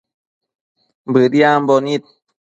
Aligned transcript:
Bëdiambo 1.13 1.75
nid 1.85 2.03